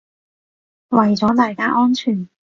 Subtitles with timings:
[0.89, 2.27] 為咗大家安全